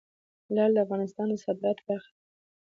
[0.53, 2.17] لعل د افغانستان د صادراتو برخه ده.